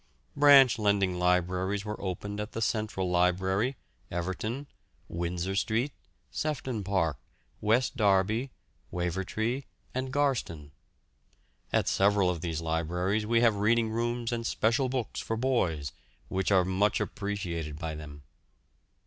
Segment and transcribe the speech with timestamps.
[0.35, 3.75] Branch lending libraries were opened at the Central Library,
[4.09, 4.65] Everton,
[5.07, 5.93] Windsor Street,
[6.31, 7.19] Sefton Park,
[7.61, 8.49] West Derby,
[8.91, 10.71] Wavertree, and Garston.
[11.71, 15.91] At several of these libraries we have reading rooms and special books for boys,
[16.29, 18.23] which are much appreciated by them.